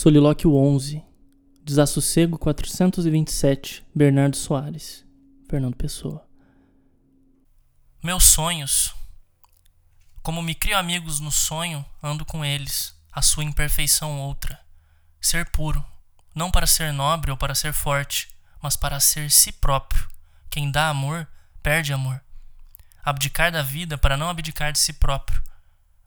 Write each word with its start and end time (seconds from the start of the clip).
Solilóquio 0.00 0.54
11 0.54 1.04
Desassossego 1.64 2.38
427 2.38 3.84
Bernardo 3.92 4.36
Soares 4.36 5.04
Fernando 5.50 5.74
Pessoa 5.74 6.24
Meus 8.00 8.26
sonhos 8.26 8.94
Como 10.22 10.40
me 10.40 10.54
crio 10.54 10.78
amigos 10.78 11.18
no 11.18 11.32
sonho, 11.32 11.84
ando 12.00 12.24
com 12.24 12.44
eles, 12.44 12.94
a 13.10 13.20
sua 13.20 13.42
imperfeição 13.42 14.20
outra. 14.20 14.60
Ser 15.20 15.50
puro, 15.50 15.84
não 16.32 16.48
para 16.48 16.68
ser 16.68 16.92
nobre 16.92 17.32
ou 17.32 17.36
para 17.36 17.56
ser 17.56 17.72
forte, 17.72 18.28
mas 18.62 18.76
para 18.76 19.00
ser 19.00 19.28
si 19.32 19.50
próprio. 19.50 20.06
Quem 20.48 20.70
dá 20.70 20.90
amor, 20.90 21.26
perde 21.60 21.92
amor. 21.92 22.22
Abdicar 23.02 23.50
da 23.50 23.62
vida 23.62 23.98
para 23.98 24.16
não 24.16 24.30
abdicar 24.30 24.70
de 24.72 24.78
si 24.78 24.92
próprio. 24.92 25.42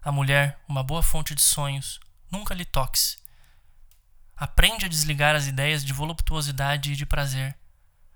A 0.00 0.12
mulher, 0.12 0.60
uma 0.68 0.84
boa 0.84 1.02
fonte 1.02 1.34
de 1.34 1.42
sonhos, 1.42 1.98
nunca 2.30 2.54
lhe 2.54 2.64
toque 2.64 3.18
Aprende 4.40 4.86
a 4.86 4.88
desligar 4.88 5.36
as 5.36 5.46
ideias 5.46 5.84
de 5.84 5.92
voluptuosidade 5.92 6.92
e 6.92 6.96
de 6.96 7.04
prazer. 7.04 7.54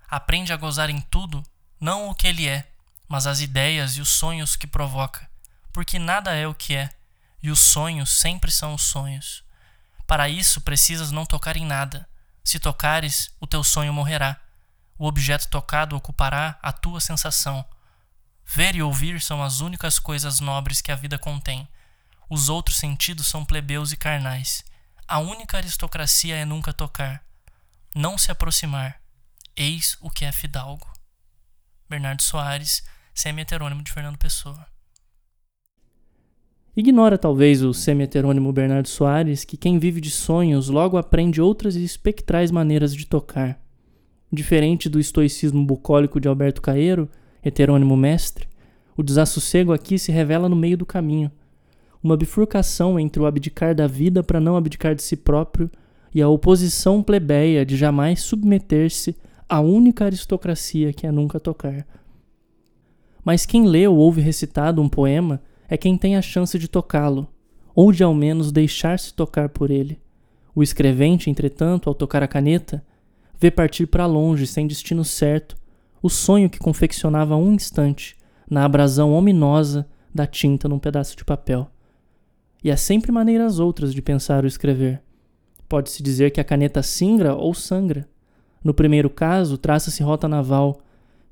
Aprende 0.09 0.51
a 0.51 0.57
gozar 0.57 0.89
em 0.89 0.99
tudo, 0.99 1.43
não 1.79 2.09
o 2.09 2.15
que 2.15 2.25
ele 2.25 2.47
é, 2.47 2.67
mas 3.07 3.27
as 3.27 3.41
ideias 3.41 3.95
e 3.95 4.01
os 4.01 4.09
sonhos 4.09 4.55
que 4.55 4.65
provoca, 4.65 5.29
porque 5.71 5.99
nada 5.99 6.33
é 6.33 6.47
o 6.47 6.55
que 6.55 6.75
é, 6.75 6.89
e 7.43 7.51
os 7.51 7.59
sonhos 7.59 8.09
sempre 8.09 8.49
são 8.49 8.73
os 8.73 8.81
sonhos. 8.81 9.43
Para 10.07 10.27
isso 10.27 10.61
precisas 10.61 11.11
não 11.11 11.27
tocar 11.27 11.57
em 11.57 11.65
nada. 11.65 12.09
Se 12.43 12.57
tocares, 12.57 13.29
o 13.39 13.45
teu 13.45 13.63
sonho 13.63 13.93
morrerá. 13.93 14.41
O 14.97 15.05
objeto 15.05 15.47
tocado 15.47 15.95
ocupará 15.95 16.57
a 16.59 16.73
tua 16.73 16.99
sensação. 16.99 17.63
Ver 18.43 18.75
e 18.75 18.81
ouvir 18.81 19.21
são 19.21 19.43
as 19.43 19.59
únicas 19.59 19.99
coisas 19.99 20.39
nobres 20.39 20.81
que 20.81 20.91
a 20.91 20.95
vida 20.95 21.19
contém. 21.19 21.67
Os 22.27 22.49
outros 22.49 22.77
sentidos 22.77 23.27
são 23.27 23.45
plebeus 23.45 23.91
e 23.91 23.97
carnais. 23.97 24.65
A 25.07 25.19
única 25.19 25.57
aristocracia 25.57 26.35
é 26.35 26.45
nunca 26.45 26.73
tocar, 26.73 27.23
não 27.93 28.17
se 28.17 28.31
aproximar. 28.31 28.99
Eis 29.55 29.95
o 30.01 30.09
que 30.09 30.25
é 30.25 30.31
fidalgo. 30.31 30.87
Bernardo 31.87 32.23
Soares, 32.23 32.83
semi-heterônimo 33.13 33.83
de 33.83 33.93
Fernando 33.93 34.17
Pessoa. 34.17 34.65
Ignora 36.75 37.19
talvez 37.19 37.61
o 37.61 37.71
semi-heterônimo 37.71 38.51
Bernardo 38.51 38.89
Soares 38.89 39.43
que 39.43 39.57
quem 39.57 39.77
vive 39.77 40.01
de 40.01 40.09
sonhos 40.09 40.69
logo 40.69 40.97
aprende 40.97 41.39
outras 41.39 41.75
espectrais 41.75 42.49
maneiras 42.49 42.95
de 42.95 43.05
tocar. 43.05 43.59
Diferente 44.33 44.89
do 44.89 44.99
estoicismo 44.99 45.63
bucólico 45.63 46.19
de 46.19 46.27
Alberto 46.27 46.63
Caeiro, 46.63 47.07
heterônimo 47.43 47.95
mestre, 47.95 48.49
o 48.97 49.03
desassossego 49.03 49.71
aqui 49.71 49.99
se 49.99 50.11
revela 50.11 50.49
no 50.49 50.55
meio 50.55 50.75
do 50.75 50.85
caminho– 50.85 51.31
uma 52.05 52.15
bifurcação 52.15 52.99
entre 52.99 53.19
o 53.19 53.25
abdicar 53.25 53.73
da 53.73 53.87
vida 53.87 54.21
para 54.21 54.39
não 54.39 54.55
abdicar 54.55 54.93
de 54.93 55.01
si 55.01 55.15
próprio 55.17 55.71
e 56.13 56.21
a 56.21 56.29
oposição 56.29 57.01
plebeia 57.01 57.65
de 57.65 57.75
jamais 57.75 58.21
submeter-se 58.21 59.15
à 59.49 59.59
única 59.59 60.05
aristocracia 60.05 60.93
que 60.93 61.07
é 61.07 61.11
nunca 61.11 61.39
tocar. 61.39 61.83
Mas 63.23 63.43
quem 63.43 63.65
lê 63.65 63.87
ou 63.87 63.97
ouve 63.97 64.21
recitado 64.21 64.83
um 64.83 64.87
poema 64.87 65.41
é 65.67 65.75
quem 65.77 65.97
tem 65.97 66.15
a 66.15 66.21
chance 66.21 66.59
de 66.59 66.67
tocá-lo, 66.67 67.27
ou 67.73 67.91
de 67.91 68.03
ao 68.03 68.13
menos 68.13 68.51
deixar-se 68.51 69.11
tocar 69.11 69.49
por 69.49 69.71
ele. 69.71 69.99
O 70.53 70.61
escrevente, 70.61 71.31
entretanto, 71.31 71.89
ao 71.89 71.95
tocar 71.95 72.21
a 72.21 72.27
caneta, 72.27 72.85
vê 73.39 73.49
partir 73.49 73.87
para 73.87 74.05
longe, 74.05 74.45
sem 74.45 74.67
destino 74.67 75.03
certo, 75.03 75.57
o 76.03 76.09
sonho 76.09 76.51
que 76.51 76.59
confeccionava 76.59 77.35
um 77.35 77.51
instante 77.51 78.15
na 78.47 78.63
abrasão 78.63 79.11
ominosa 79.11 79.87
da 80.13 80.27
tinta 80.27 80.69
num 80.69 80.77
pedaço 80.77 81.17
de 81.17 81.25
papel. 81.25 81.67
E 82.65 82.71
há 82.71 82.75
sempre 82.75 83.11
maneiras 83.11 83.59
outras 83.59 83.93
de 83.93 84.01
pensar 84.01 84.43
ou 84.43 84.47
escrever. 84.47 84.99
Pode-se 85.69 86.01
dizer 86.01 86.31
que 86.31 86.41
a 86.41 86.43
caneta 86.43 86.81
singra 86.81 87.35
ou 87.35 87.53
sangra. 87.53 88.09
No 88.63 88.73
primeiro 88.73 89.07
caso, 89.07 89.55
traça-se 89.55 90.01
rota 90.01 90.27
naval, 90.27 90.79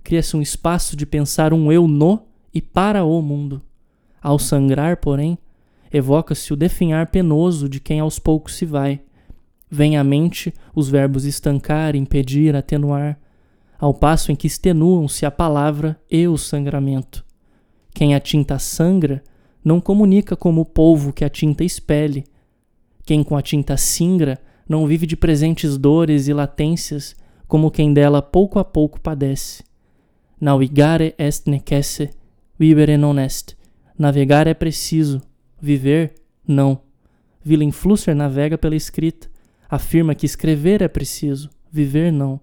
cria-se 0.03 0.37
um 0.37 0.43
espaço 0.43 0.95
de 0.95 1.07
pensar 1.07 1.51
um 1.51 1.71
eu 1.71 1.87
no 1.87 2.21
e 2.53 2.61
para 2.61 3.03
o 3.03 3.19
mundo. 3.19 3.63
Ao 4.21 4.37
sangrar, 4.37 4.97
porém, 4.97 5.35
evoca-se 5.91 6.53
o 6.53 6.55
definhar 6.55 7.07
penoso 7.07 7.67
de 7.67 7.79
quem 7.79 7.99
aos 7.99 8.19
poucos 8.19 8.55
se 8.55 8.63
vai. 8.63 9.01
Vem 9.71 9.97
à 9.97 10.03
mente 10.03 10.53
os 10.75 10.87
verbos 10.87 11.25
estancar, 11.25 11.95
impedir, 11.95 12.55
atenuar, 12.55 13.19
ao 13.79 13.91
passo 13.91 14.31
em 14.31 14.35
que 14.35 14.45
extenuam-se 14.45 15.25
a 15.25 15.31
palavra 15.31 15.99
e 16.11 16.27
o 16.27 16.37
sangramento. 16.37 17.25
Quem 17.91 18.13
a 18.13 18.19
tinta 18.19 18.59
sangra 18.59 19.23
não 19.63 19.79
comunica 19.79 20.35
como 20.35 20.61
o 20.61 20.65
polvo 20.65 21.13
que 21.13 21.23
a 21.23 21.29
tinta 21.29 21.63
expele. 21.63 22.25
Quem 23.05 23.23
com 23.23 23.37
a 23.37 23.41
tinta 23.41 23.77
singra 23.77 24.39
não 24.67 24.85
vive 24.85 25.05
de 25.05 25.15
presentes 25.15 25.77
dores 25.77 26.27
e 26.27 26.33
latências, 26.33 27.15
como 27.47 27.71
quem 27.71 27.93
dela 27.93 28.21
pouco 28.21 28.59
a 28.59 28.65
pouco 28.65 28.99
padece. 28.99 29.63
Navigare 30.39 31.15
est 31.17 31.47
necesse, 31.47 32.09
vivere 32.59 32.97
non 32.97 33.17
est. 33.19 33.55
Navegar 33.97 34.47
é 34.47 34.53
preciso, 34.53 35.21
viver, 35.61 36.15
não. 36.45 36.81
Willem 37.45 37.71
Flusser 37.71 38.15
navega 38.15 38.57
pela 38.57 38.75
escrita, 38.75 39.29
afirma 39.69 40.15
que 40.15 40.25
escrever 40.25 40.81
é 40.81 40.87
preciso, 40.87 41.49
viver 41.71 42.11
não. 42.11 42.39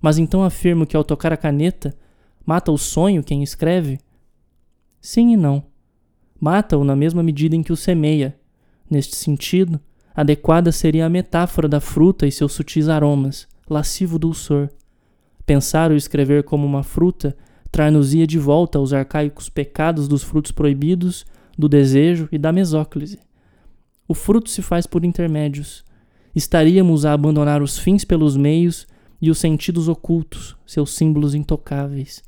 Mas 0.00 0.18
então 0.18 0.44
afirmo 0.44 0.86
que 0.86 0.96
ao 0.96 1.04
tocar 1.04 1.32
a 1.32 1.36
caneta, 1.36 1.96
mata 2.44 2.70
o 2.70 2.78
sonho 2.78 3.24
quem 3.24 3.42
escreve? 3.42 3.98
Sim 5.00 5.32
e 5.32 5.36
não 5.36 5.73
mata-o 6.40 6.84
na 6.84 6.96
mesma 6.96 7.22
medida 7.22 7.56
em 7.56 7.62
que 7.62 7.72
o 7.72 7.76
semeia. 7.76 8.36
Neste 8.90 9.16
sentido, 9.16 9.80
adequada 10.14 10.70
seria 10.70 11.06
a 11.06 11.10
metáfora 11.10 11.68
da 11.68 11.80
fruta 11.80 12.26
e 12.26 12.32
seus 12.32 12.52
sutis 12.52 12.88
aromas, 12.88 13.48
lascivo 13.68 14.18
dulçor. 14.18 14.68
Pensar 15.46 15.90
ou 15.90 15.96
escrever 15.96 16.44
como 16.44 16.66
uma 16.66 16.82
fruta 16.82 17.36
trar-nos-ia 17.74 18.24
de 18.24 18.38
volta 18.38 18.78
aos 18.78 18.92
arcaicos 18.92 19.48
pecados 19.48 20.06
dos 20.06 20.22
frutos 20.22 20.52
proibidos, 20.52 21.26
do 21.58 21.68
desejo 21.68 22.28
e 22.30 22.38
da 22.38 22.52
mesóclise. 22.52 23.18
O 24.06 24.14
fruto 24.14 24.48
se 24.48 24.62
faz 24.62 24.86
por 24.86 25.04
intermédios. 25.04 25.84
Estaríamos 26.36 27.04
a 27.04 27.12
abandonar 27.12 27.62
os 27.62 27.76
fins 27.76 28.04
pelos 28.04 28.36
meios 28.36 28.86
e 29.20 29.28
os 29.28 29.38
sentidos 29.38 29.88
ocultos, 29.88 30.56
seus 30.64 30.94
símbolos 30.94 31.34
intocáveis. 31.34 32.22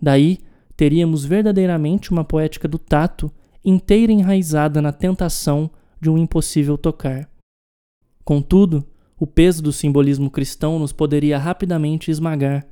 Daí 0.00 0.38
teríamos 0.76 1.24
verdadeiramente 1.24 2.10
uma 2.10 2.24
poética 2.24 2.68
do 2.68 2.78
tato 2.78 3.32
inteira 3.64 4.12
enraizada 4.12 4.82
na 4.82 4.92
tentação 4.92 5.70
de 6.00 6.10
um 6.10 6.18
impossível 6.18 6.76
tocar. 6.76 7.28
Contudo, 8.24 8.84
o 9.18 9.26
peso 9.26 9.62
do 9.62 9.72
simbolismo 9.72 10.30
cristão 10.30 10.78
nos 10.78 10.92
poderia 10.92 11.38
rapidamente 11.38 12.10
esmagar, 12.10 12.66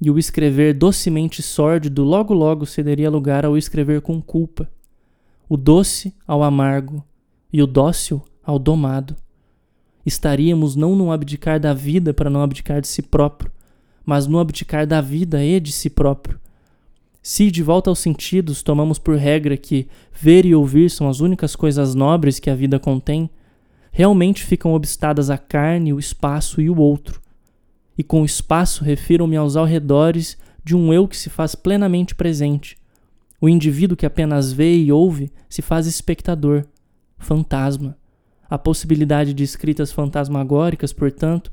e 0.00 0.10
o 0.10 0.18
escrever 0.18 0.74
docemente 0.74 1.40
sórdido 1.40 2.02
logo 2.02 2.34
logo 2.34 2.66
cederia 2.66 3.08
lugar 3.08 3.44
ao 3.44 3.56
escrever 3.56 4.00
com 4.00 4.20
culpa, 4.20 4.68
o 5.48 5.56
doce 5.56 6.12
ao 6.26 6.42
amargo 6.42 7.04
e 7.52 7.62
o 7.62 7.66
dócil 7.66 8.20
ao 8.42 8.58
domado. 8.58 9.14
Estaríamos 10.04 10.74
não 10.74 10.96
no 10.96 11.12
abdicar 11.12 11.60
da 11.60 11.72
vida 11.72 12.12
para 12.12 12.28
não 12.28 12.42
abdicar 12.42 12.80
de 12.80 12.88
si 12.88 13.00
próprio, 13.00 13.52
mas 14.04 14.26
no 14.26 14.38
abdicar 14.38 14.86
da 14.86 15.00
vida 15.00 15.42
e 15.44 15.60
de 15.60 15.72
si 15.72 15.88
próprio, 15.88 16.38
se, 17.26 17.50
de 17.50 17.62
volta 17.62 17.88
aos 17.88 18.00
sentidos, 18.00 18.62
tomamos 18.62 18.98
por 18.98 19.16
regra 19.16 19.56
que 19.56 19.88
ver 20.12 20.44
e 20.44 20.54
ouvir 20.54 20.90
são 20.90 21.08
as 21.08 21.20
únicas 21.20 21.56
coisas 21.56 21.94
nobres 21.94 22.38
que 22.38 22.50
a 22.50 22.54
vida 22.54 22.78
contém, 22.78 23.30
realmente 23.90 24.44
ficam 24.44 24.74
obstadas 24.74 25.30
a 25.30 25.38
carne, 25.38 25.94
o 25.94 25.98
espaço 25.98 26.60
e 26.60 26.68
o 26.68 26.76
outro. 26.76 27.22
E 27.96 28.04
com 28.04 28.20
o 28.20 28.26
espaço 28.26 28.84
refiro-me 28.84 29.38
aos 29.38 29.56
alredores 29.56 30.36
de 30.62 30.76
um 30.76 30.92
eu 30.92 31.08
que 31.08 31.16
se 31.16 31.30
faz 31.30 31.54
plenamente 31.54 32.14
presente. 32.14 32.76
O 33.40 33.48
indivíduo 33.48 33.96
que 33.96 34.04
apenas 34.04 34.52
vê 34.52 34.76
e 34.76 34.92
ouve 34.92 35.32
se 35.48 35.62
faz 35.62 35.86
espectador, 35.86 36.66
fantasma. 37.16 37.96
A 38.50 38.58
possibilidade 38.58 39.32
de 39.32 39.42
escritas 39.42 39.90
fantasmagóricas, 39.90 40.92
portanto, 40.92 41.50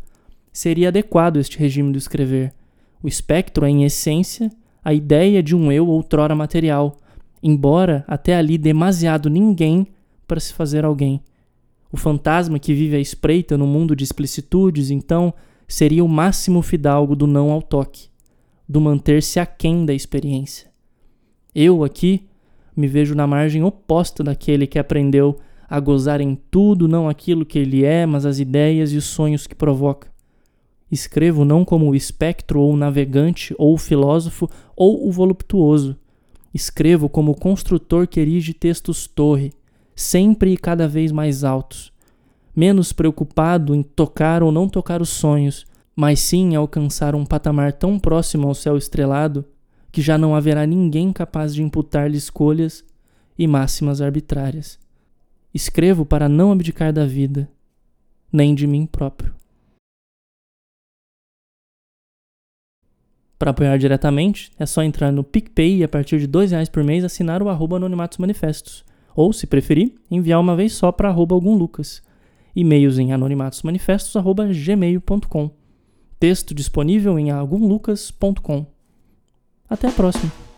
seria 0.52 0.90
adequado 0.90 1.38
este 1.38 1.58
regime 1.58 1.94
do 1.94 1.98
escrever. 1.98 2.54
O 3.02 3.08
espectro 3.08 3.66
é, 3.66 3.70
em 3.70 3.86
essência, 3.86 4.52
a 4.84 4.94
ideia 4.94 5.42
de 5.44 5.56
um 5.56 5.72
eu 5.72 5.88
outrora 5.88 6.36
material, 6.36 6.98
embora 7.42 8.04
até 8.08 8.36
ali 8.36 8.58
demasiado 8.58 9.30
ninguém 9.30 9.88
para 10.28 10.40
se 10.40 10.54
fazer 10.54 10.86
alguém. 10.86 11.22
O 11.92 11.98
fantasma 11.98 12.58
que 12.58 12.74
vive 12.74 12.96
à 12.96 13.00
espreita 13.00 13.58
no 13.58 13.68
mundo 13.68 13.96
de 13.96 14.04
explicitudes, 14.04 14.90
então, 14.90 15.34
seria 15.68 16.04
o 16.04 16.08
máximo 16.08 16.62
fidalgo 16.62 17.16
do 17.16 17.28
não 17.28 17.52
ao 17.52 17.62
toque, 17.62 18.10
do 18.68 18.80
manter-se 18.80 19.40
aquém 19.40 19.86
da 19.86 19.94
experiência. 19.94 20.70
Eu, 21.54 21.84
aqui, 21.84 22.28
me 22.76 22.88
vejo 22.88 23.14
na 23.14 23.28
margem 23.28 23.64
oposta 23.64 24.24
daquele 24.24 24.66
que 24.66 24.80
aprendeu 24.80 25.38
a 25.70 25.80
gozar 25.80 26.20
em 26.22 26.38
tudo 26.50 26.88
não 26.88 27.08
aquilo 27.08 27.46
que 27.46 27.60
ele 27.60 27.84
é, 27.84 28.06
mas 28.06 28.26
as 28.26 28.40
ideias 28.40 28.92
e 28.92 28.98
os 28.98 29.06
sonhos 29.06 29.46
que 29.46 29.56
provoca. 29.56 30.10
Escrevo 30.92 31.46
não 31.46 31.64
como 31.64 31.96
espectro 31.96 32.60
ou 32.60 32.76
navegante 32.76 33.56
ou 33.58 33.78
filósofo 33.78 34.50
ou 34.82 35.08
o 35.08 35.12
voluptuoso. 35.12 35.96
Escrevo 36.52 37.08
como 37.08 37.34
o 37.34 37.36
construtor 37.36 38.08
que 38.08 38.20
erige 38.20 38.52
textos 38.52 39.06
torre, 39.06 39.54
sempre 39.96 40.54
e 40.54 40.58
cada 40.58 40.88
vez 40.88 41.12
mais 41.12 41.44
altos. 41.44 41.94
menos 42.56 42.92
preocupado 42.92 43.76
em 43.76 43.84
tocar 43.84 44.42
ou 44.42 44.52
não 44.52 44.68
tocar 44.68 45.00
os 45.00 45.10
sonhos, 45.10 45.68
mas 45.96 46.20
sim 46.20 46.54
em 46.54 46.56
alcançar 46.56 47.14
um 47.14 47.24
patamar 47.24 47.74
tão 47.74 48.00
próximo 48.00 48.48
ao 48.48 48.56
céu 48.56 48.76
estrelado 48.76 49.46
que 49.92 50.02
já 50.02 50.18
não 50.18 50.36
haverá 50.36 50.66
ninguém 50.66 51.14
capaz 51.14 51.54
de 51.54 51.62
imputar-lhe 51.62 52.18
escolhas 52.18 52.84
e 53.38 53.46
máximas 53.46 54.02
arbitrárias. 54.02 54.80
Escrevo 55.54 56.08
para 56.08 56.28
não 56.28 56.52
abdicar 56.52 56.92
da 56.92 57.06
vida, 57.06 57.48
nem 58.34 58.56
de 58.56 58.66
mim 58.66 58.88
próprio. 58.88 59.41
Para 63.42 63.50
apoiar 63.50 63.76
diretamente, 63.78 64.52
é 64.60 64.68
só 64.68 64.84
entrar 64.84 65.12
no 65.12 65.24
PicPay 65.24 65.78
e 65.78 65.84
a 65.84 65.88
partir 65.88 66.20
de 66.20 66.28
R$ 66.28 66.46
reais 66.46 66.70
por 66.70 66.84
mês 66.84 67.04
assinar 67.04 67.42
o 67.42 67.50
arroba 67.50 67.78
Anonimatos 67.78 68.20
Manifestos. 68.20 68.86
Ou, 69.16 69.34
se 69.34 69.48
preferir, 69.48 69.96
enviar 70.12 70.40
uma 70.40 70.56
vez 70.56 70.74
só 70.74 70.92
para 70.92 71.10
arroba 71.10 71.34
algum 71.34 71.56
Lucas. 71.56 72.04
E-mails 72.56 73.00
em 73.00 73.12
anonimatosmanifestos.gmail.com. 73.12 75.50
Texto 76.20 76.54
disponível 76.54 77.18
em 77.18 77.32
algumlucas.com. 77.32 78.68
Até 79.68 79.88
a 79.88 79.92
próxima! 79.92 80.51